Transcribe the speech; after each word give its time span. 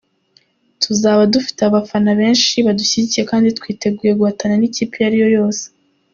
Tuzaba 0.83 1.21
dufite 1.33 1.59
abafana 1.63 2.11
benshi 2.21 2.55
badushyigikiye 2.65 3.23
kandi 3.31 3.47
twiteguye 3.57 4.11
guhatana 4.19 4.55
n’ikipe 4.57 4.93
iyo 4.97 5.05
ariyo 5.09 5.27
yose. 5.37 5.65